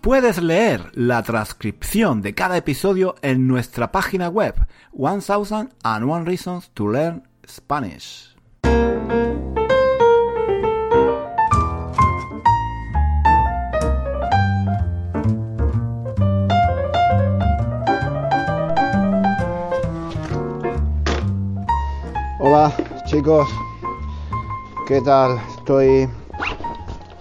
[0.00, 4.54] Puedes leer la transcripción de cada episodio en nuestra página web
[4.94, 8.34] 1001 Reasons to Learn Spanish.
[22.38, 22.72] Hola
[23.04, 23.50] chicos,
[24.88, 25.38] ¿qué tal?
[25.58, 26.08] Estoy,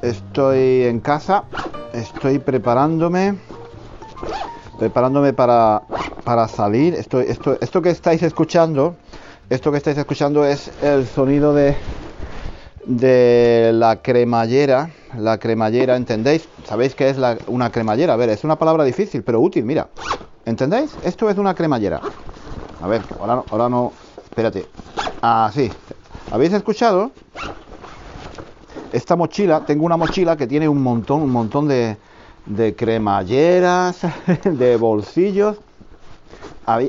[0.02, 1.44] estoy en casa
[1.94, 3.36] estoy preparándome
[4.78, 5.82] preparándome para,
[6.24, 6.94] para salir.
[6.96, 8.96] Esto, esto, esto que estáis escuchando
[9.50, 11.76] esto que estáis escuchando es el sonido de
[12.86, 14.92] de la cremallera.
[15.18, 19.40] La cremallera entendéis sabéis que es una cremallera a ver es una palabra difícil pero
[19.40, 19.88] útil mira.
[20.46, 22.00] Entendéis esto es una cremallera.
[22.80, 23.92] A ver ahora no, ahora no
[24.24, 24.68] espérate.
[25.22, 25.72] Ah sí.
[26.32, 27.12] Habéis escuchado
[28.92, 31.98] esta mochila, tengo una mochila que tiene un montón, un montón de,
[32.46, 34.02] de cremalleras,
[34.44, 35.58] de bolsillos.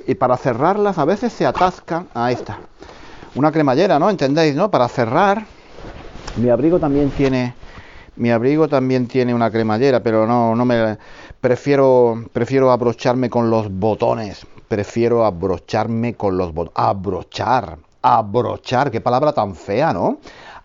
[0.06, 2.06] Y para cerrarlas a veces se atascan.
[2.12, 2.58] Ahí está.
[3.34, 4.10] Una cremallera, ¿no?
[4.10, 4.70] ¿Entendéis, no?
[4.70, 5.46] Para cerrar.
[6.36, 7.54] Mi abrigo también tiene.
[8.16, 10.98] Mi abrigo también tiene una cremallera, pero no, no me.
[11.40, 14.46] Prefiero, prefiero abrocharme con los botones.
[14.68, 16.74] Prefiero abrocharme con los botones.
[16.76, 17.78] Abrochar.
[18.02, 18.90] Abrochar.
[18.90, 20.18] Qué palabra tan fea, ¿no?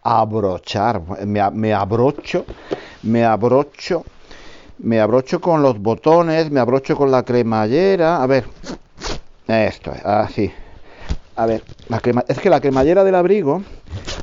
[0.06, 2.46] Abrochar, me, me abrocho,
[3.02, 4.06] me abrocho,
[4.78, 8.46] me abrocho con los botones, me abrocho con la cremallera, a ver,
[9.48, 10.54] esto es, así,
[11.36, 13.64] a ver, la crema, es que la cremallera del abrigo,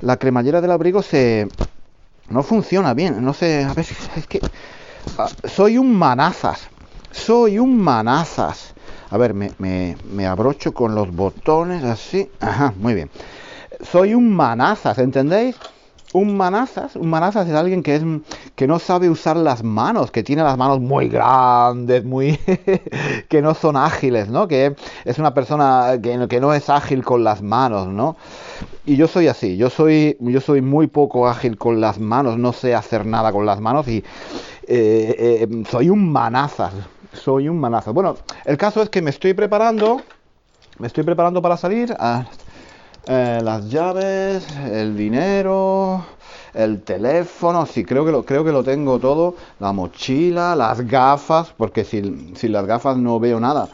[0.03, 1.49] la cremallera del abrigo se,
[2.29, 3.85] no funciona bien, no sé, a ver,
[4.17, 4.41] es que,
[5.19, 6.69] ah, soy un manazas,
[7.11, 8.73] soy un manazas,
[9.11, 13.11] a ver, me, me, me abrocho con los botones así, ajá, muy bien,
[13.91, 15.57] soy un manazas, ¿entendéis?
[16.15, 18.03] Un manazas, un manazas es alguien que es
[18.55, 22.39] que no sabe usar las manos, que tiene las manos muy grandes, muy
[23.31, 24.47] que no son ágiles, ¿no?
[24.47, 28.17] Que es una persona que, no es ágil con las manos, ¿no?
[28.85, 32.53] Y yo soy así, yo soy yo soy muy poco ágil con las manos, no
[32.53, 34.05] sé hacer nada con las manos y
[34.67, 36.75] eh, eh, soy un manazas,
[37.15, 37.95] soy un manazas.
[37.95, 40.03] Bueno, el caso es que me estoy preparando,
[40.79, 41.95] me estoy preparando para salir.
[41.99, 42.27] A,
[43.07, 46.05] eh, las llaves, el dinero,
[46.55, 51.53] el teléfono, sí, creo que lo, creo que lo tengo todo, la mochila, las gafas,
[51.57, 53.69] porque sin, las gafas no veo nada.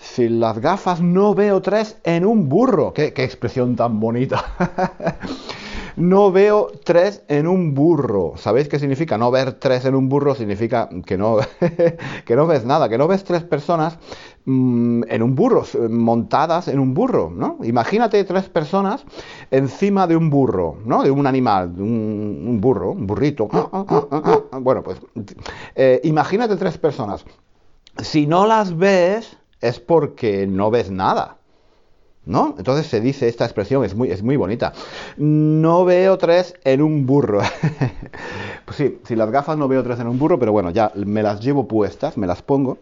[0.00, 2.92] Sin las gafas no veo tres en un burro.
[2.92, 4.44] Qué, qué expresión tan bonita.
[5.98, 8.34] no veo tres en un burro.
[8.36, 9.18] ¿Sabéis qué significa?
[9.18, 11.38] No ver tres en un burro significa que no,
[12.24, 13.98] que no ves nada, que no ves tres personas
[14.44, 17.58] mm, en un burro, montadas en un burro, ¿no?
[17.64, 19.04] Imagínate tres personas
[19.50, 21.02] encima de un burro, ¿no?
[21.02, 23.48] De un animal, un, burro, un burrito.
[24.60, 24.98] Bueno, pues
[25.74, 27.24] eh, imagínate tres personas.
[27.98, 31.37] Si no las ves es porque no ves nada.
[32.28, 32.54] ¿No?
[32.58, 34.72] Entonces se dice esta expresión, es muy, es muy bonita.
[35.16, 37.40] No veo tres en un burro.
[38.66, 41.22] pues sí, si las gafas no veo tres en un burro, pero bueno, ya me
[41.22, 42.78] las llevo puestas, me las pongo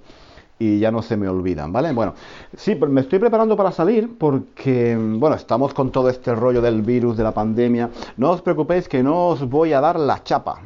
[0.59, 1.93] y ya no se me olvidan, ¿vale?
[1.93, 2.15] Bueno,
[2.56, 7.17] sí, me estoy preparando para salir porque, bueno, estamos con todo este rollo del virus,
[7.17, 7.91] de la pandemia.
[8.17, 10.61] No os preocupéis que no os voy a dar la chapa.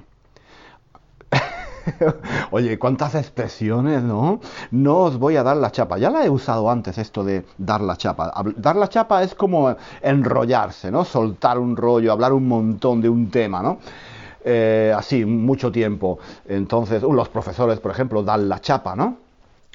[2.50, 4.40] Oye, cuántas expresiones, ¿no?
[4.70, 5.98] No os voy a dar la chapa.
[5.98, 8.32] Ya la he usado antes esto de dar la chapa.
[8.56, 11.04] Dar la chapa es como enrollarse, ¿no?
[11.04, 13.78] Soltar un rollo, hablar un montón de un tema, ¿no?
[14.44, 16.18] Eh, así, mucho tiempo.
[16.46, 19.29] Entonces, los profesores, por ejemplo, dan la chapa, ¿no?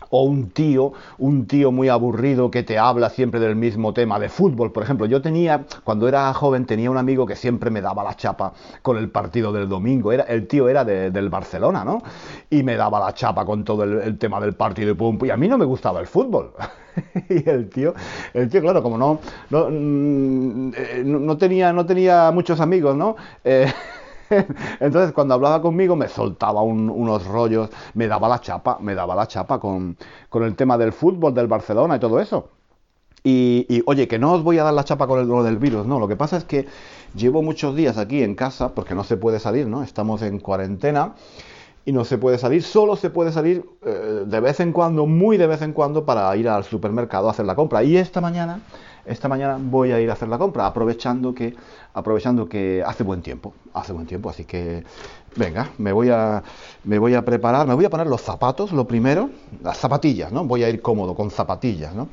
[0.10, 4.30] O un tío, un tío muy aburrido que te habla siempre del mismo tema, de
[4.30, 5.06] fútbol, por ejemplo.
[5.06, 8.98] Yo tenía, cuando era joven, tenía un amigo que siempre me daba la chapa con
[8.98, 10.12] el partido del domingo.
[10.12, 12.02] Era, el tío era del Barcelona, ¿no?
[12.50, 15.38] Y me daba la chapa con todo el, tema del partido y pum, y a
[15.38, 16.52] mí no me gustaba el fútbol.
[17.30, 17.94] y el tío,
[18.34, 19.20] el tío, claro, como no,
[19.50, 23.16] no, mm, eh, tenía, no tenía muchos amigos, ¿no?
[23.44, 23.72] Eh,
[24.80, 29.28] Entonces, cuando hablaba conmigo, me soltaba unos rollos, me daba la chapa, me daba la
[29.28, 29.98] chapa con,
[30.34, 32.50] el tema del fútbol, del Barcelona y todo eso.
[33.24, 35.88] Y, oye, que no os voy a dar la chapa con el lo del virus,
[35.88, 36.00] no.
[36.00, 36.68] Lo que pasa es que
[37.16, 39.82] llevo muchos días aquí en casa, porque no se puede salir, ¿no?
[39.82, 41.16] Estamos en cuarentena.
[41.88, 45.38] y no se puede salir, solo se puede salir eh, de vez en cuando, muy
[45.38, 47.84] de vez en cuando, para ir al supermercado a hacer la compra.
[47.84, 48.60] Y esta mañana,
[49.06, 51.56] esta mañana voy a ir a hacer la compra, aprovechando que,
[51.94, 54.84] aprovechando que hace buen tiempo, hace buen tiempo, así que
[55.36, 56.44] venga, me voy a,
[56.84, 59.30] me voy a preparar, me voy a poner los zapatos, lo primero,
[59.64, 60.46] las zapatillas, ¿no?
[60.46, 62.08] Voy a ir cómodo con zapatillas, ¿no?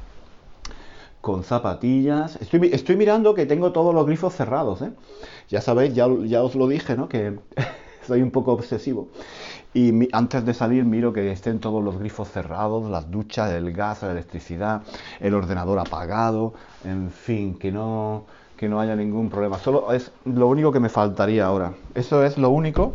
[1.20, 2.36] Con zapatillas.
[2.36, 4.90] Estoy, estoy mirando que tengo todos los grifos cerrados, ¿eh?
[5.48, 7.08] Ya sabéis, ya, ya os lo dije, ¿no?
[7.08, 7.38] Que
[8.06, 9.08] soy un poco obsesivo.
[9.74, 14.02] Y antes de salir miro que estén todos los grifos cerrados, las duchas, el gas,
[14.02, 14.82] la electricidad,
[15.19, 16.52] el ordenador apagado,
[16.84, 18.24] en fin, que no,
[18.56, 19.58] que no haya ningún problema.
[19.58, 21.72] Solo es lo único que me faltaría ahora.
[21.94, 22.92] Eso es lo único.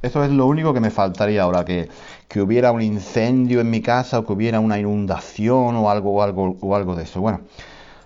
[0.00, 1.88] Eso es lo único que me faltaría ahora, que,
[2.28, 6.22] que hubiera un incendio en mi casa o que hubiera una inundación o algo, o
[6.22, 7.20] algo, o algo de eso.
[7.20, 7.40] Bueno,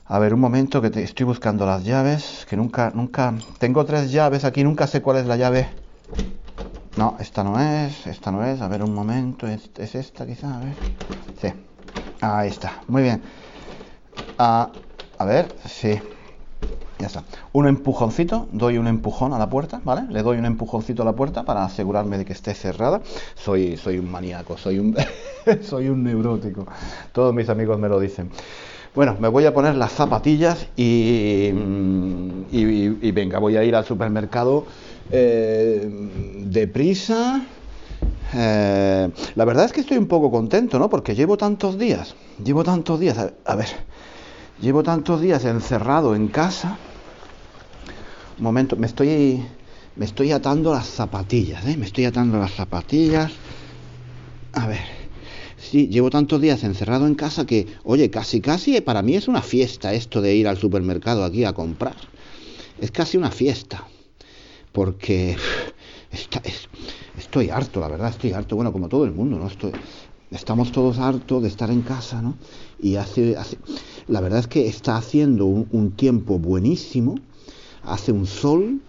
[0.06, 4.10] a ver, un momento que te, estoy buscando las llaves, que nunca, nunca, tengo tres
[4.10, 5.68] llaves aquí, nunca sé cuál es la llave
[6.96, 8.60] no, esta no es, esta no es.
[8.60, 9.46] A ver, un momento.
[9.46, 10.56] ¿Es, esta quizá?
[10.56, 10.74] A ver.
[11.40, 11.48] Sí.
[12.20, 12.82] Ahí está.
[12.88, 13.22] Muy bien.
[14.38, 14.70] A
[15.24, 15.98] ver, sí.
[16.98, 17.24] Ya está.
[17.52, 20.02] Un empujoncito, doy un empujón a la puerta, ¿vale?
[20.08, 23.00] Le doy un empujoncito a la puerta para asegurarme de que esté cerrada.
[23.34, 24.96] Soy, soy un maníaco, soy un,
[25.62, 26.66] soy un neurótico.
[27.12, 28.30] Todos mis amigos me lo dicen.
[28.94, 31.50] Bueno, me voy a poner las zapatillas y,
[32.52, 34.66] y venga, voy a ir al supermercado
[35.12, 35.88] eh,
[36.46, 37.44] deprisa.
[38.34, 40.88] Eh, la verdad es que estoy un poco contento, ¿no?
[40.88, 43.68] Porque llevo tantos días, llevo tantos días, a, ver,
[44.60, 46.78] llevo tantos días encerrado en casa.
[48.38, 49.44] Un momento, me estoy,
[49.96, 51.76] me estoy atando las zapatillas, ¿eh?
[51.76, 53.32] Me estoy atando las zapatillas.
[54.54, 54.80] A ver,
[55.58, 59.42] sí, llevo tantos días encerrado en casa que, oye, casi, casi para mí es una
[59.42, 61.96] fiesta esto de ir al supermercado aquí a comprar.
[62.80, 63.86] Es casi una fiesta
[64.72, 65.36] porque
[67.16, 69.46] estoy harto, la verdad, estoy harto, bueno, como todo el mundo, ¿no?
[69.46, 69.72] Estoy,
[70.30, 72.34] estamos todos hartos de estar en casa, ¿no?
[72.80, 73.36] Y hace,
[74.08, 77.16] la verdad es que está haciendo un, tiempo buenísimo,
[77.84, 78.80] hace un sol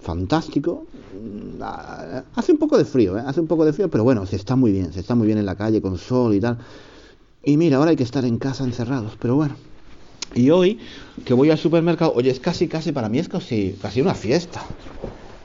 [0.00, 1.62] fantástico, mm,
[2.34, 3.22] hace un poco de frío, ¿eh?
[3.24, 5.38] hace un poco de frío, pero bueno, se está muy bien, se está muy bien
[5.38, 6.58] en la calle con sol y tal.
[7.44, 9.54] Y mira, ahora hay que estar en casa encerrados, pero bueno.
[10.34, 10.78] Y hoy
[11.24, 14.62] que voy al supermercado, oye, es casi, casi, para mí es casi, casi una fiesta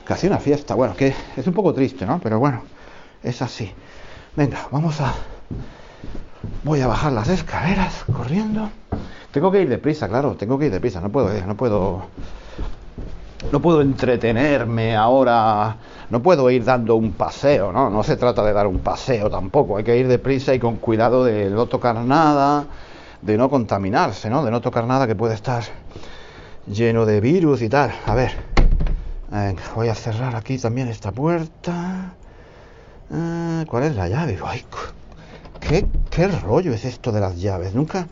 [0.04, 0.74] casi una fiesta.
[0.74, 2.20] Bueno, que es un poco triste, ¿no?
[2.22, 2.62] Pero bueno,
[3.22, 3.72] es así.
[4.36, 5.14] Venga, vamos a...
[6.62, 8.68] Voy a bajar las escaleras corriendo.
[9.32, 11.00] Tengo que ir deprisa, claro, tengo que ir deprisa.
[11.00, 12.06] No puedo, no puedo...
[13.52, 15.76] No puedo entretenerme ahora,
[16.08, 17.90] no puedo ir dando un paseo, ¿no?
[17.90, 21.24] No se trata de dar un paseo tampoco, hay que ir deprisa y con cuidado
[21.24, 22.64] de no tocar nada,
[23.20, 24.42] de no contaminarse, ¿no?
[24.44, 25.62] De no tocar nada que puede estar
[26.66, 27.92] lleno de virus y tal.
[28.06, 28.32] A ver,
[29.74, 32.14] voy a cerrar aquí también esta puerta.
[33.10, 34.38] Ah, ¿Cuál es la llave?
[35.60, 37.74] ¿qué, ¿Qué rollo es esto de las llaves?
[37.74, 38.06] Nunca...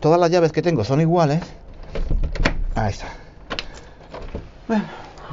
[0.00, 1.42] Todas las llaves que tengo son iguales.
[2.74, 3.06] Ahí está.
[4.68, 4.84] Bueno,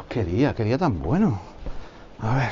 [0.10, 1.40] qué día, qué día tan bueno.
[2.20, 2.52] A ver.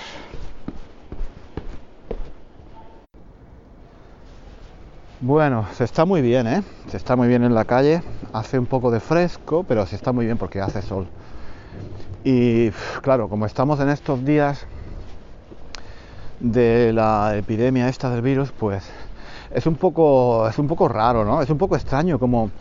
[5.21, 6.63] Bueno, se está muy bien, ¿eh?
[6.89, 8.01] Se está muy bien en la calle.
[8.33, 11.07] Hace un poco de fresco, pero se está muy bien porque hace sol.
[12.23, 12.69] Y
[13.01, 14.65] claro, como estamos en estos días
[16.39, 18.83] de la epidemia esta del virus, pues
[19.49, 21.41] es un poco, es un poco raro, ¿no?
[21.41, 22.51] Es un poco extraño como,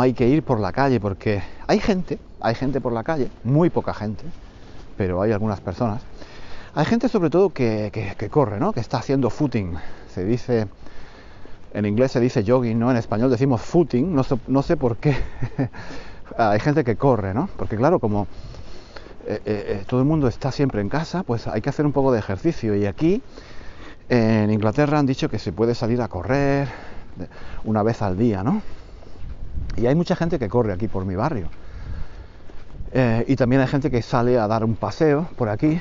[0.00, 3.70] hay que ir por la calle, porque hay gente, hay gente por la calle, muy
[3.70, 4.24] poca gente,
[4.98, 6.02] pero hay algunas personas.
[6.74, 8.72] Hay gente sobre todo que, que, corre, ¿no?
[8.72, 9.74] Que está haciendo footing.
[10.14, 10.68] Se dice,
[11.72, 12.90] en inglés se dice jogging, ¿no?
[12.90, 15.16] En español decimos footing, no sé, no sé por qué.
[16.36, 17.48] hay gente que corre, ¿no?
[17.56, 18.26] Porque claro, como
[19.26, 21.92] eh, eh, eh, todo el mundo está siempre en casa, pues hay que hacer un
[21.92, 22.74] poco de ejercicio.
[22.74, 23.22] Y aquí,
[24.08, 26.68] en Inglaterra, han dicho que se puede salir a correr
[27.64, 28.62] una vez al día, ¿no?
[29.76, 31.48] Y hay mucha gente que corre aquí por mi barrio.
[33.26, 35.80] y también hay gente que sale a dar un paseo por aquí.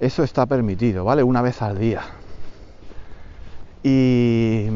[0.00, 1.22] Eso está permitido, ¿vale?
[1.22, 2.02] Una vez al día.
[3.82, 4.66] Y,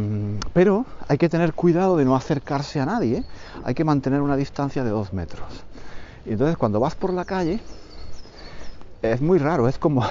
[0.55, 3.25] pero hay que tener cuidado de no acercarse a nadie.
[3.64, 5.64] Hay que mantener una distancia de dos metros.
[6.24, 7.60] Y entonces cuando vas por la calle,
[9.02, 10.04] es muy raro, es como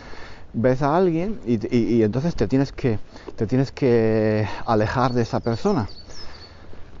[0.52, 2.98] ves a alguien y, entonces te tienes que
[3.36, 5.88] te tienes que alejar de esa persona.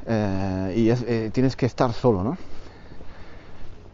[0.06, 2.38] Eh, y eh, tienes que estar solo no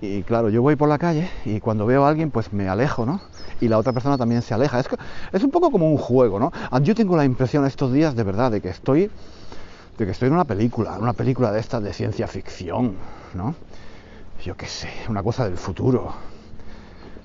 [0.01, 3.05] y claro yo voy por la calle y cuando veo a alguien pues me alejo
[3.05, 3.21] no
[3.61, 4.79] y la otra persona también se aleja.
[4.79, 4.87] Es,
[5.33, 8.23] es un poco como un juego no ah, yo tengo la impresión estos días de
[8.23, 9.11] verdad de que estoy
[9.99, 12.95] de que estoy en una película una película de estas de ciencia ficción
[13.35, 13.55] no
[14.45, 16.13] yo qué sé, una cosa del futuro.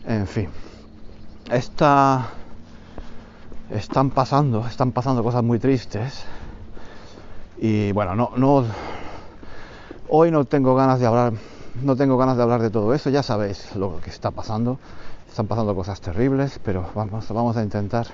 [0.07, 0.47] En fin.
[1.51, 2.29] está,
[3.69, 6.23] están pasando, están pasando cosas muy tristes.
[7.57, 8.63] Y bueno, no, no,
[10.07, 11.33] hoy no tengo ganas de hablar,
[11.83, 13.09] no tengo ganas de hablar de todo eso.
[13.09, 14.79] Ya sabéis lo que está pasando.
[15.27, 18.07] Están pasando cosas terribles, pero vamos, vamos a intentar,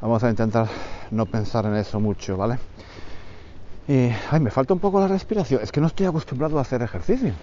[0.00, 0.68] vamos a intentar
[1.10, 2.58] no pensar en eso mucho, ¿vale?
[3.88, 5.60] Y, ay, me falta un poco la respiración.
[5.60, 7.34] Es que no estoy acostumbrado a hacer ejercicio.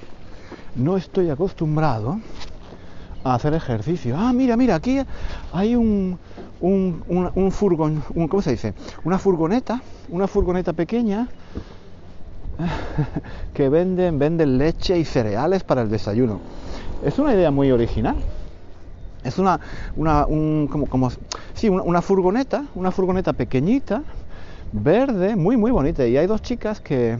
[0.75, 2.20] No estoy acostumbrado
[3.24, 4.15] a hacer ejercicio.
[4.18, 5.00] Ah, mira, mira, aquí
[5.51, 6.18] hay un,
[6.62, 7.03] un,
[7.36, 8.74] un, furgón, un, ¿cómo se dice?
[9.03, 11.27] Una furgoneta, una furgoneta pequeña
[13.53, 16.39] que venden, venden leche y cereales para el desayuno.
[17.03, 18.15] Es una idea muy original.
[19.24, 19.60] Es una,
[19.96, 21.10] una un, como, como,
[21.53, 24.03] sí, una, una furgoneta, una furgoneta pequeñita,
[24.72, 26.06] verde, muy, muy bonita.
[26.06, 27.18] Y hay dos chicas que,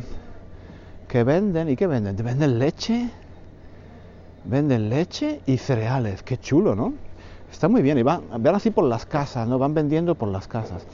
[1.08, 2.16] que venden, ¿y qué venden?
[2.18, 3.10] Venden leche,
[4.46, 6.24] venden leche y cereales.
[6.24, 6.94] Qué chulo, ¿no?
[7.52, 7.98] Está muy bien.
[7.98, 9.60] Y van, van así por las casas, ¿no?
[9.60, 10.86] Van vendiendo por las casas.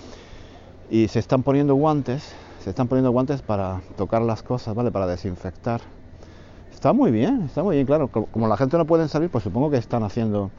[0.89, 4.91] Y se están poniendo guantes, se están poniendo guantes para tocar las cosas, ¿vale?
[4.91, 5.82] Para desinfectar.
[6.74, 8.08] Está muy bien, está muy bien, claro.
[8.08, 10.51] Como la gente no puede salir, pues supongo que están haciendo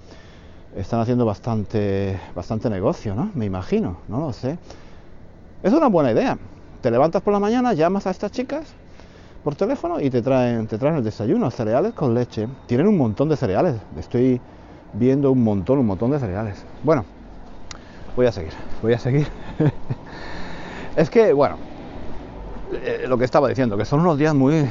[0.77, 3.31] están haciendo bastante bastante negocio, ¿no?
[3.35, 4.59] Me imagino, no lo sé.
[5.63, 6.39] Es una buena idea.
[6.81, 8.75] Te levantas por la mañana, llamas a estas chicas
[9.43, 12.47] por teléfono y te traen, te traen el desayuno, cereales con leche.
[12.67, 13.77] Tienen un montón de cereales.
[13.99, 14.41] Estoy
[14.93, 16.65] viendo un montón, un montón de cereales.
[16.83, 17.05] Bueno,
[18.17, 19.27] voy a seguir, voy a seguir.
[20.97, 21.57] es que, bueno,
[22.73, 24.67] eh, lo que estaba diciendo, que son unos días muy...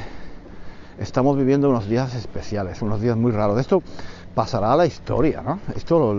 [0.99, 3.57] Estamos viviendo unos días especiales, unos días muy raros.
[3.59, 3.81] Esto
[4.35, 5.59] pasará a la historia, ¿no?
[5.75, 6.15] Esto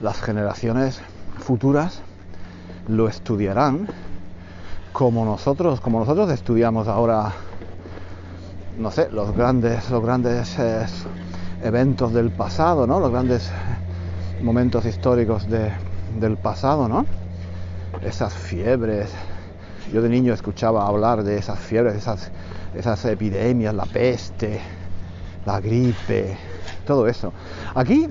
[0.00, 1.00] las generaciones
[1.38, 2.00] futuras
[2.86, 3.88] lo estudiarán
[4.94, 7.32] como nosotros, como nosotros estudiamos ahora,
[8.78, 10.86] no sé, los grandes, los grandes eh,
[11.64, 13.00] eventos del pasado, ¿no?
[13.00, 13.50] Los grandes
[14.40, 15.72] momentos históricos de,
[16.20, 17.06] del pasado, ¿no?
[18.04, 19.10] Esas fiebres.
[19.92, 22.30] Yo de niño escuchaba hablar de esas fiebres, esas,
[22.76, 24.60] esas epidemias, la peste,
[25.44, 26.36] la gripe,
[26.86, 27.32] todo eso.
[27.74, 28.08] Aquí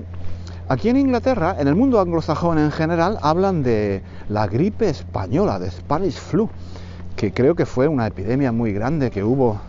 [0.66, 5.70] Aquí en Inglaterra, en el mundo anglosajón en general, hablan de la gripe española, de
[5.70, 6.48] Spanish flu,
[7.16, 9.60] que creo que fue una epidemia muy grande que hubo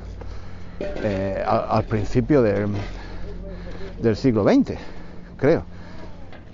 [0.80, 4.78] eh, al, principio del siglo XX,
[5.36, 5.64] creo,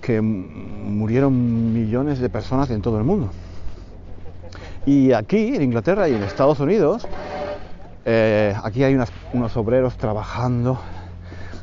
[0.02, 3.30] que murieron millones de personas en todo el mundo.
[4.88, 7.08] Y aquí, en Inglaterra y en Estados Unidos,
[8.06, 8.98] eh, aquí hay
[9.34, 10.80] unos obreros trabajando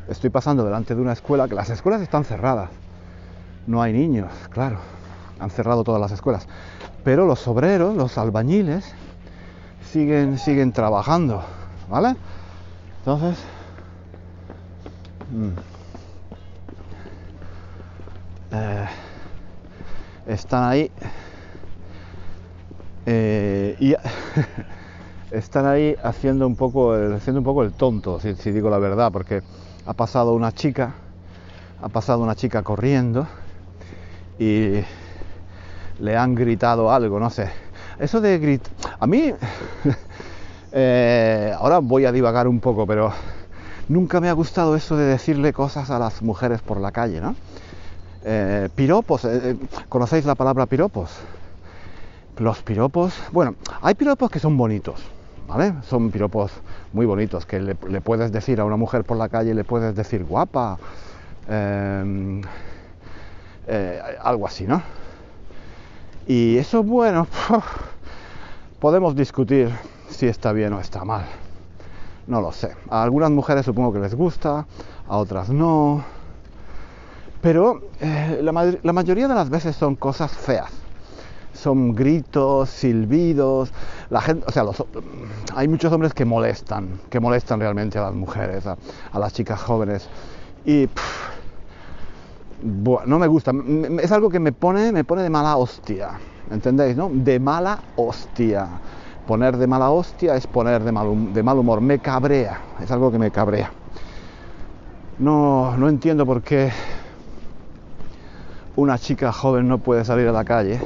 [0.09, 2.71] estoy pasando delante de una escuela, que las escuelas están cerradas.
[3.67, 4.79] No hay niños, claro.
[5.39, 6.49] Han cerrado todas las escuelas.
[7.05, 8.93] Pero los obreros, los albañiles,
[9.93, 11.43] siguen, siguen trabajando.
[11.89, 12.17] ¿Vale?
[12.99, 13.39] Entonces.
[15.31, 15.49] Mm,
[18.53, 18.87] eh,
[20.27, 20.91] están ahí.
[23.07, 23.95] Eh, y
[25.31, 29.11] están ahí haciendo un poco el, haciendo un poco el tonto, si digo la verdad,
[29.13, 29.43] porque
[29.89, 30.93] ha pasado una chica,
[31.81, 33.27] ha pasado una chica corriendo
[34.39, 34.81] y
[35.99, 37.49] le han gritado algo, no sé.
[37.99, 39.33] Eso de gritar, a mí,
[40.73, 43.15] eh, ahora voy a divagar un poco, pero
[43.89, 47.35] nunca me ha gustado eso de decirle cosas a las mujeres por la calle, ¿no?
[48.25, 49.57] Eh, piropos, eh,
[49.89, 51.13] ¿conocéis la palabra piropos?
[52.37, 55.01] Los piropos, bueno, hay piropos que son bonitos,
[55.49, 55.75] ¿vale?
[55.83, 56.53] Son piropos
[56.93, 60.25] muy bonitos que le, puedes decir a una mujer por la calle, le puedes decir
[60.25, 60.79] guapa,
[61.49, 62.43] em,
[63.67, 64.83] eh, algo así, ¿no?
[66.27, 67.27] Y eso, bueno,
[68.81, 69.71] podemos discutir
[70.11, 71.25] si está bien o está mal.
[72.27, 72.77] No lo sé.
[72.91, 74.67] A algunas mujeres supongo que les gusta,
[75.09, 76.05] a otras no.
[77.41, 80.88] Pero eh, la mayoría de las veces son cosas feas
[81.59, 83.73] son gritos, silbidos,
[84.11, 84.65] la gente, o sea,
[85.55, 88.77] hay muchos hombres que molestan, que molestan realmente a las mujeres, a,
[89.19, 90.09] las chicas jóvenes
[90.65, 90.89] y
[92.63, 93.53] no me gusta,
[94.01, 96.11] es algo que me pone, me pone de mala hostia,
[96.51, 96.97] ¿entendéis?
[96.97, 97.11] No?
[97.13, 98.67] De mala hostia.
[99.27, 103.13] Poner de mala hostia es poner de mal, de mal humor, me cabrea, es algo
[103.13, 103.71] que me cabrea.
[105.19, 106.73] No, no entiendo por qué
[108.75, 110.81] una chica joven no puede salir a la calle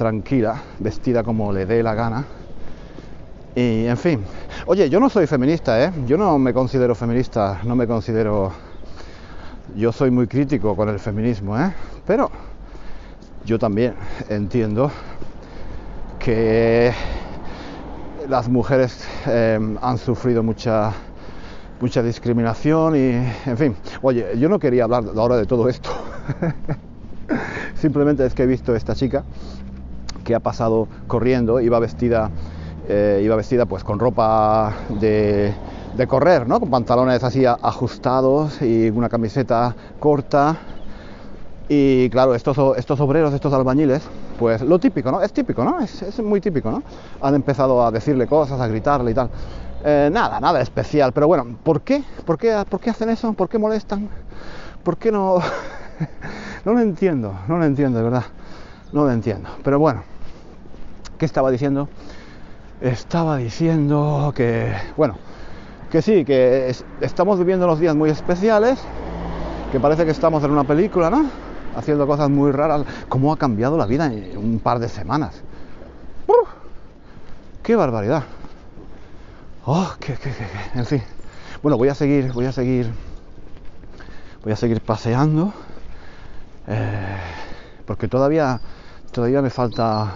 [0.00, 2.24] tranquila, vestida como le dé la gana.
[3.54, 4.24] Y en fin,
[4.64, 5.92] oye, yo no soy feminista, ¿eh?
[6.06, 8.50] Yo no me considero feminista, no me considero...
[9.76, 11.70] Yo soy muy crítico con el feminismo, ¿eh?
[12.06, 12.30] Pero
[13.44, 13.92] yo también
[14.30, 14.90] entiendo
[16.18, 16.94] que
[18.26, 20.94] las mujeres em, han sufrido mucha
[21.78, 23.76] mucha discriminación y, en fin.
[24.00, 25.90] Oye, yo no quería hablar ahora de todo esto.
[27.74, 29.24] Simplemente es que he visto esta chica
[30.24, 32.30] que ha pasado corriendo, iba vestida,
[32.88, 35.54] eh, iba vestida pues con ropa de,
[36.08, 36.60] correr, ¿no?
[36.60, 40.56] Con pantalones así ajustados y una camiseta corta.
[41.68, 44.02] Y claro, estos, estos obreros, estos albañiles,
[44.38, 45.22] pues lo típico, ¿no?
[45.22, 45.80] Es típico, ¿no?
[45.80, 46.82] Es, es muy típico, ¿no?
[47.20, 49.30] Han empezado a decirle cosas, a gritarle y tal.
[49.82, 52.04] Eh, nada, nada especial, pero bueno, ¿por qué?
[52.26, 53.32] ¿Por qué, ¿por qué hacen eso?
[53.32, 54.10] ¿Por qué molestan?
[54.82, 55.38] ¿Por qué no?
[56.64, 58.24] no lo entiendo, no lo entiendo, de verdad.
[58.92, 59.48] No lo entiendo.
[59.62, 60.02] Pero bueno,
[61.20, 61.90] ¿qué estaba diciendo?
[62.80, 65.16] Estaba diciendo que, bueno,
[65.90, 68.78] que sí, que estamos viviendo unos días muy especiales,
[69.70, 71.26] que parece que estamos en una película, ¿no?
[71.76, 72.84] Haciendo cosas muy raras.
[73.10, 75.42] ¿Cómo ha cambiado la vida en un par de semanas?
[77.62, 78.24] ¡Qué barbaridad!
[79.66, 81.02] Oh, qué, qué, qué, en fin.
[81.62, 82.90] Bueno, voy a seguir, voy a seguir,
[84.42, 85.52] voy a seguir paseando,
[86.66, 87.18] eh,
[87.84, 88.58] porque todavía,
[89.12, 90.14] todavía me falta,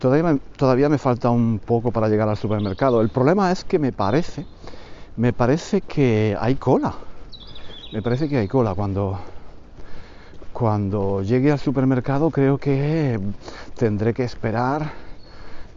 [0.00, 3.00] todavía me, todavía me falta un poco para llegar al supermercado.
[3.00, 4.44] El problema es que me parece,
[5.16, 6.94] me parece que hay cola.
[7.92, 9.20] Me parece que hay cola cuando,
[10.52, 12.30] cuando llegue al supermercado.
[12.30, 13.20] Creo que
[13.76, 14.90] tendré que esperar,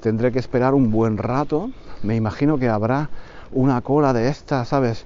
[0.01, 1.69] tendré que esperar un buen rato
[2.03, 3.09] me imagino que habrá
[3.51, 5.05] una cola de esta, ¿sabes?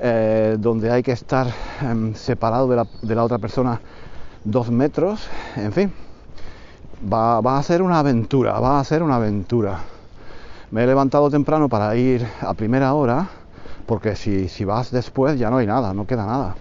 [0.00, 1.48] Eh, donde hay que estar
[1.82, 3.80] em, separado de la, de la, otra persona
[4.44, 5.92] dos metros, en fin,
[7.02, 9.78] va, a ser una aventura, va a ser una aventura.
[10.70, 13.28] Me he levantado temprano para ir a primera hora,
[13.86, 16.54] porque si, si vas después ya no hay nada, no queda nada.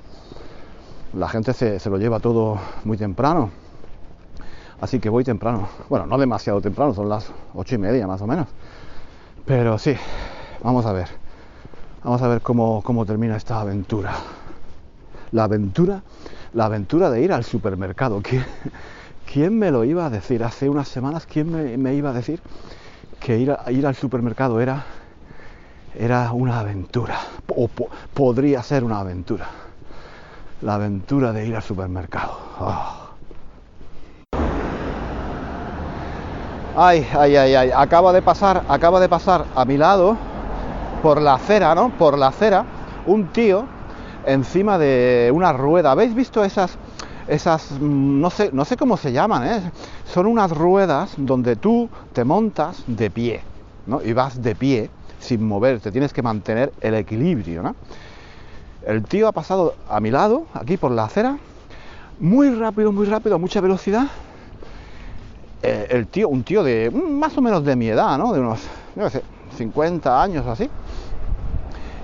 [1.13, 3.49] La gente se, se lo lleva todo muy temprano.
[4.81, 5.67] Así que voy temprano.
[5.89, 8.47] Bueno, no demasiado temprano, son las ocho y media más o menos.
[9.45, 9.95] Pero sí,
[10.63, 11.09] vamos a ver.
[12.03, 14.13] Vamos a ver cómo, cómo termina esta aventura.
[15.31, 16.01] La aventura,
[16.53, 18.21] la aventura de ir al supermercado.
[18.23, 18.45] ¿Quién,
[19.31, 20.43] quién me lo iba a decir?
[20.43, 22.41] Hace unas semanas, ¿quién me, iba a decir
[23.19, 24.85] que ir, al supermercado era,
[25.97, 27.19] era una aventura?
[27.55, 29.45] O po podría ser una aventura.
[30.61, 32.37] La aventura de ir al supermercado.
[32.59, 32.95] Oh.
[36.75, 40.17] Ay, ay, ay, ay, acaba de pasar, acaba de pasar a mi lado,
[41.03, 41.89] por la acera, ¿no?
[41.89, 42.65] Por la acera,
[43.05, 43.65] un tío
[44.25, 45.91] encima de una rueda.
[45.91, 46.77] ¿Habéis visto esas,
[47.29, 49.71] esas, no sé, no sé cómo se llaman, ¿eh?
[50.05, 53.41] Son unas ruedas donde tú te montas de pie,
[53.85, 54.01] ¿no?
[54.01, 54.89] Y vas de pie
[55.19, 57.75] sin moverte, tienes que mantener el equilibrio, ¿no?
[58.85, 61.37] El tío ha pasado a mi lado, aquí por la acera,
[62.19, 64.07] muy rápido, muy rápido, a mucha velocidad,
[65.61, 68.33] eh, el tío, un tío de mm, más o menos de mi edad, ¿no?
[68.33, 68.61] De unos,
[68.95, 69.21] no sé,
[69.55, 70.69] 50 años así.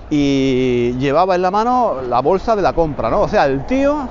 [0.08, 3.22] Y llevaba en la mano la bolsa de la compra, ¿no?
[3.22, 4.08] O sea, el tío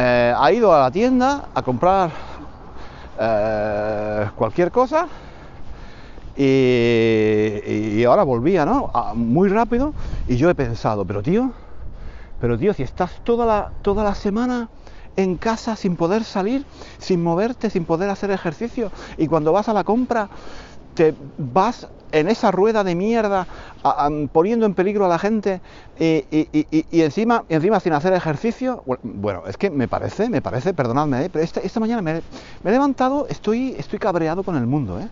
[0.00, 2.10] eh, ha ido a la tienda a comprar
[3.18, 5.08] eh, cualquier cosa
[6.36, 8.92] y, ahora volvía, ¿no?
[8.94, 9.92] A, muy rápido
[10.28, 11.50] y yo he pensado, pero tío,
[12.40, 14.68] pero tío, si estás toda la, toda la semana
[15.16, 16.64] en casa sin poder salir,
[16.98, 18.92] sin moverte, sin poder hacer ejercicio.
[19.16, 20.28] Y cuando vas a la compra,
[20.98, 23.46] te vas en esa rueda de mierda
[24.32, 25.60] poniendo en peligro a la gente
[25.96, 28.82] y, y, y, encima, encima sin hacer ejercicio.
[29.04, 31.30] Bueno, es que me parece, me parece, perdonadme, ¿eh?
[31.32, 35.08] pero esta, esta mañana me, me, he levantado, estoy, estoy cabreado con el mundo, ¿eh?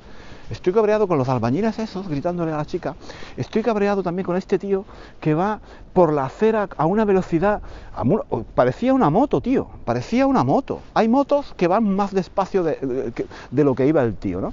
[0.51, 2.97] Estoy cabreado con los albañiles esos, gritándole a la chica.
[3.37, 4.85] Estoy cabreado también con este tío
[5.21, 5.61] que va
[5.93, 7.63] por la acera a una velocidad...
[7.95, 8.19] A mu
[8.55, 9.69] parecía una moto, tío.
[9.85, 10.81] Parecía una moto.
[10.95, 14.53] Hay motos que van más despacio de, de, de lo que iba el tío, ¿no?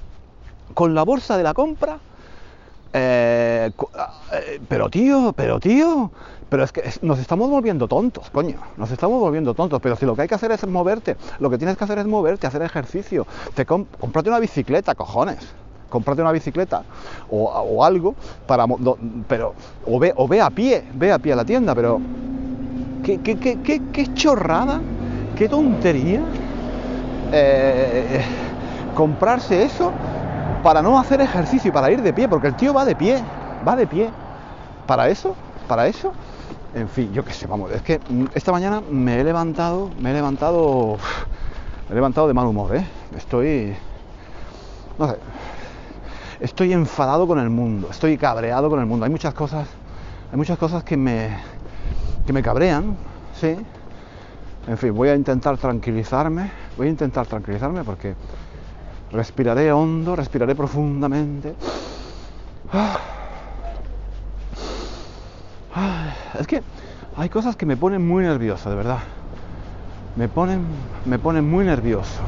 [0.74, 2.00] Con la bolsa de la compra...
[2.96, 3.72] Eh,
[4.34, 6.12] eh, pero tío, pero tío,
[6.48, 10.16] pero es que nos estamos volviendo tontos, coño, nos estamos volviendo tontos, pero si lo
[10.16, 13.26] que hay que hacer es moverte, lo que tienes que hacer es moverte, hacer ejercicio,
[13.56, 15.40] te comp cómprate una bicicleta, cojones,
[15.94, 16.84] cómprate una bicicleta
[17.30, 18.16] o, algo
[18.48, 18.66] para
[19.28, 19.54] pero
[19.86, 22.02] o ve, o ve a pie ve a pie a la tienda pero
[23.04, 24.82] qué, qué, qué, qué, qué chorrada
[25.36, 26.22] qué tontería
[27.32, 28.24] eh,
[28.96, 29.92] comprarse eso
[30.64, 33.22] para no hacer ejercicio y para ir de pie porque el tío va de pie
[33.68, 34.10] va de pie
[34.88, 35.36] para eso
[35.68, 36.14] para eso
[36.74, 38.00] en fin yo qué sé vamos es que
[38.34, 40.98] esta mañana me he levantado me he levantado
[41.88, 42.86] me he levantado de mal humor ¿eh?
[43.16, 43.76] estoy
[44.98, 45.18] no sé
[46.44, 49.06] estoy enfadado con el mundo, estoy cabreado con el mundo.
[49.06, 49.66] Hay muchas cosas,
[50.30, 51.30] hay muchas cosas que me,
[52.28, 52.98] que me cabrean,
[53.40, 53.56] sí.
[54.68, 58.16] En fin, voy a intentar tranquilizarme, voy a intentar tranquilizarme porque
[59.14, 61.54] respiraré hondo, respiraré profundamente.
[66.40, 66.64] Es que
[67.16, 69.00] hay cosas que me ponen muy nervioso, de verdad.
[70.16, 70.66] Me ponen,
[71.06, 72.22] me ponen muy nervioso.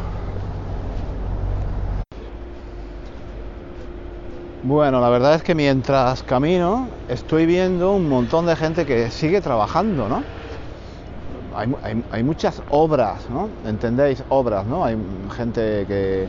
[4.63, 9.39] Bueno, la verdad es que mientras camino estoy viendo un montón de gente que sigue
[9.41, 10.23] trabajando, ¿no?
[12.11, 13.47] Hay, muchas obras, ¿no?
[13.63, 14.23] ¿Entendéis?
[14.27, 14.83] Obras, ¿no?
[14.83, 14.97] Hay
[15.37, 16.27] gente que,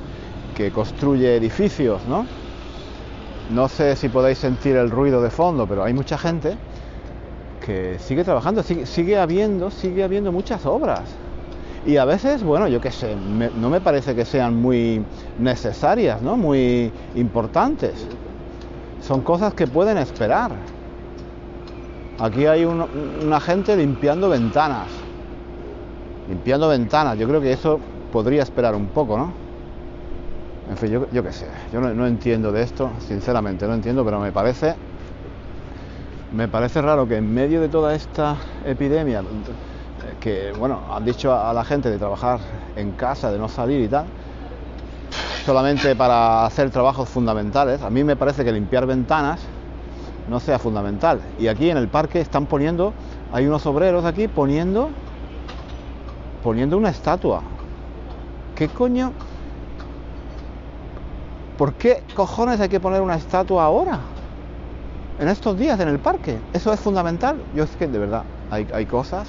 [0.57, 2.27] que construye edificios, ¿no?
[3.51, 6.57] No sé si podéis sentir el ruido de fondo, pero hay mucha gente
[7.65, 11.03] que sigue trabajando, sigue, habiendo, sigue habiendo muchas obras.
[11.85, 15.05] Y a veces, bueno, yo qué sé, no me parece que sean muy
[15.39, 16.37] necesarias, ¿no?
[16.37, 18.07] Muy importantes.
[19.03, 20.53] Son cosas que pueden esperar.
[22.19, 24.89] Aquí hay una gente limpiando ventanas.
[26.29, 27.19] Limpiando ventanas.
[27.19, 27.79] Yo creo que eso
[28.11, 29.46] podría esperar un poco, ¿no?
[30.69, 31.47] En fin, yo, qué sé.
[31.73, 34.77] Yo no, no entiendo de esto, sinceramente, no entiendo, pero me parece
[36.33, 39.23] me parece raro que en medio de toda esta epidemia,
[40.21, 42.41] que bueno, han dicho a la gente de trabajar
[42.75, 44.07] en casa, de no salir y tal,
[45.45, 47.81] solamente para hacer trabajos fundamentales.
[47.83, 49.41] A mí me parece que limpiar ventanas
[50.29, 51.23] no sea fundamental.
[51.39, 52.93] Y aquí en el parque están poniendo,
[53.33, 54.91] hay unos obreros aquí poniendo,
[56.43, 57.43] poniendo una estatua.
[58.57, 59.13] ¿Qué coño?
[61.57, 64.01] ¿Por qué cojones hay que poner una estatua ahora?
[65.19, 66.39] En estos días en el parque.
[66.53, 67.43] Eso es fundamental.
[67.55, 69.29] Yo es que de verdad hay, hay cosas,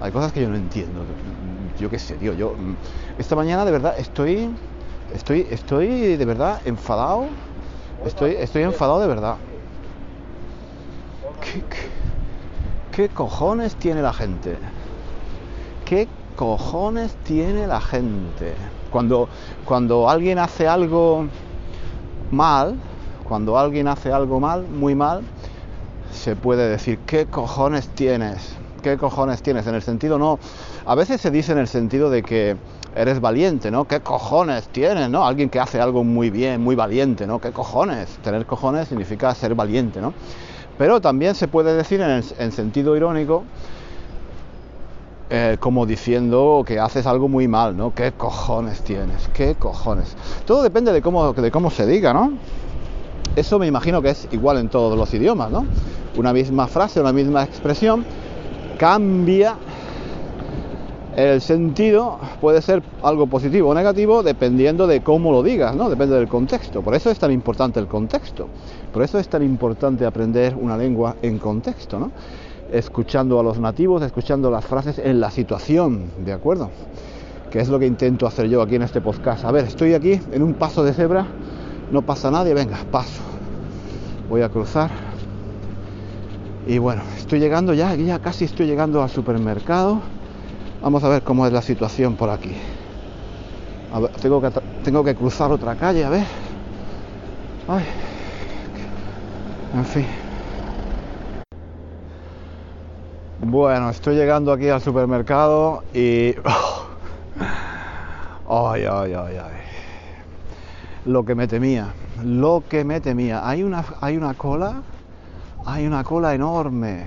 [0.00, 1.00] hay cosas que yo no entiendo.
[1.78, 2.32] Yo qué sé, tío.
[2.32, 2.54] Yo
[3.18, 4.50] esta mañana de verdad estoy
[5.14, 7.26] Estoy, estoy de verdad enfadado.
[8.04, 9.36] Estoy, estoy enfadado de verdad.
[12.92, 14.56] ¿Qué, cojones tiene la gente?
[15.84, 18.54] ¿Qué cojones tiene la gente?
[18.90, 19.28] Cuando,
[19.64, 21.26] cuando alguien hace algo
[22.30, 22.76] mal,
[23.24, 25.22] cuando alguien hace algo mal, muy mal,
[26.12, 28.54] se puede decir, ¿qué cojones tienes?
[28.82, 29.66] ¿Qué cojones tienes?
[29.66, 30.38] En el sentido no,
[30.86, 32.56] a veces se dice en el sentido de que
[32.94, 33.84] eres valiente, ¿no?
[33.84, 35.26] ¿Qué cojones tienes, ¿no?
[35.26, 37.40] Alguien que hace algo muy bien, muy valiente, ¿no?
[37.40, 38.08] ¿Qué cojones?
[38.22, 40.12] Tener cojones significa ser valiente, ¿no?
[40.78, 43.44] Pero también se puede decir en, sentido irónico,
[45.30, 47.94] eh, como diciendo que haces algo muy mal, ¿no?
[47.94, 49.28] ¿Qué cojones tienes?
[49.32, 50.16] ¿Qué cojones?
[50.44, 52.32] Todo depende de cómo, de cómo se diga, ¿no?
[53.36, 55.64] Eso me imagino que es igual en todos los idiomas, ¿no?
[56.16, 58.04] Una misma frase, una misma expresión
[58.76, 59.56] cambia
[61.16, 65.90] el sentido puede ser algo positivo o negativo dependiendo de cómo lo digas, ¿no?
[65.90, 66.82] Depende del contexto.
[66.82, 68.48] Por eso es tan importante el contexto.
[68.92, 72.10] Por eso es tan importante aprender una lengua en contexto, ¿no?
[72.72, 76.70] Escuchando a los nativos, escuchando las frases en la situación, ¿de acuerdo?
[77.50, 79.44] Que es lo que intento hacer yo aquí en este podcast.
[79.44, 81.26] A ver, estoy aquí en un paso de cebra,
[81.90, 83.22] no pasa nadie, venga, paso.
[84.28, 84.90] Voy a cruzar.
[86.66, 90.00] Y bueno, estoy llegando ya, ya casi estoy llegando al supermercado
[90.82, 92.52] Vamos a ver cómo es la situación por aquí.
[94.22, 94.50] tengo, que,
[94.82, 96.24] tengo que cruzar otra calle, a ver.
[97.68, 97.84] Ay.
[99.74, 100.06] En fin.
[103.42, 106.34] Bueno, estoy llegando aquí al supermercado y...
[108.52, 109.60] Ay, ay, ay, ay.
[111.04, 113.48] Lo que me temía, lo que me temía.
[113.48, 114.82] Hay una, hay una cola,
[115.64, 117.06] hay una cola enorme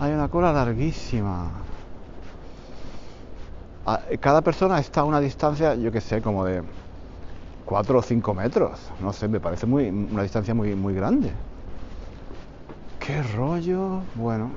[0.00, 1.50] hay una cola larguísima.
[3.84, 6.62] Ah, cada persona está a una distancia, yo que sé, como de
[7.66, 8.80] 4 o 5 metros.
[9.00, 11.32] No sé, me parece muy, una distancia muy, muy grande.
[13.00, 14.02] Qué rollo.
[14.14, 14.50] Bueno.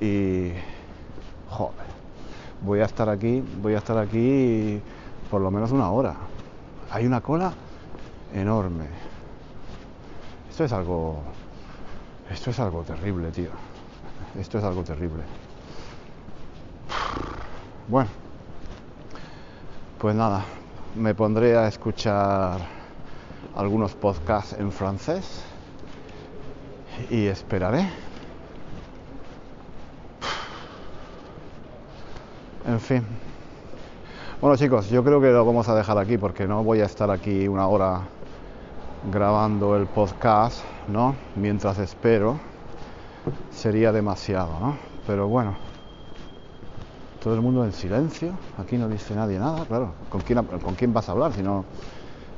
[0.00, 0.52] Y.
[1.48, 1.86] Joder.
[2.62, 4.80] Voy a estar aquí, voy a estar aquí
[5.30, 6.14] por lo menos una hora.
[6.90, 7.52] Hay una cola
[8.34, 8.86] enorme.
[10.50, 11.22] Esto es algo
[12.30, 13.50] esto es algo terrible, tío.
[14.38, 15.22] Esto es algo terrible.
[17.88, 18.10] Bueno,
[19.98, 20.44] pues nada,
[20.96, 22.58] me pondré a escuchar
[23.54, 25.44] algunos podcasts en francés
[27.10, 27.88] y esperaré.
[32.66, 33.04] En fin.
[34.40, 37.10] Bueno chicos, yo creo que lo vamos a dejar aquí porque no voy a estar
[37.10, 38.02] aquí una hora
[39.10, 41.14] grabando el podcast, ¿no?
[41.36, 42.38] Mientras espero,
[43.50, 44.76] sería demasiado, ¿no?
[45.06, 45.54] Pero bueno,
[47.22, 49.92] todo el mundo en silencio, aquí no dice nadie nada, claro.
[50.10, 50.44] ¿Con quién,
[50.76, 51.32] quién vas a hablar?
[51.32, 51.64] Si no,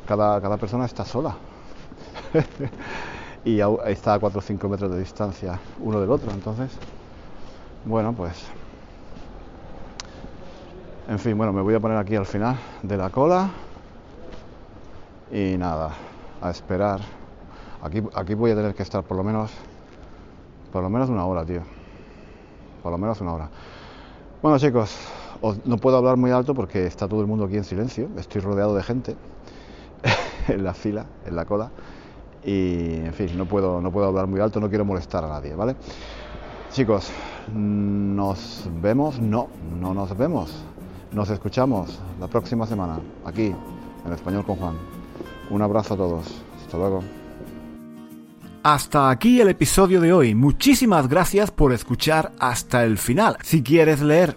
[0.06, 1.36] cada, cada persona está sola.
[3.48, 6.70] y está a 4 o 5 metros de distancia uno del otro, entonces,
[7.86, 8.44] bueno, pues...
[11.08, 13.48] En fin, bueno, me voy a poner aquí al final de la cola.
[15.32, 15.92] Y nada,
[16.42, 17.00] a esperar.
[17.82, 19.50] Aquí, aquí voy a tener que estar por lo menos,
[20.70, 21.62] por lo menos una hora, tío.
[22.82, 23.48] Por lo menos una hora.
[24.42, 24.94] Bueno, chicos,
[25.64, 28.10] no puedo hablar muy alto porque está todo el mundo aquí en silencio.
[28.18, 29.16] Estoy rodeado de gente
[30.48, 31.70] en la fila, en la cola.
[32.48, 35.54] Y, en fin, no puedo, no puedo hablar muy alto, no quiero molestar a nadie,
[35.54, 35.76] ¿vale?
[36.72, 37.10] Chicos,
[37.54, 40.50] nos vemos, no, no nos vemos.
[41.12, 43.52] Nos escuchamos la próxima semana, aquí,
[44.06, 44.76] en Español con Juan.
[45.50, 46.42] Un abrazo a todos.
[46.64, 47.02] Hasta luego.
[48.62, 50.34] Hasta aquí el episodio de hoy.
[50.34, 53.36] Muchísimas gracias por escuchar hasta el final.
[53.42, 54.36] Si quieres leer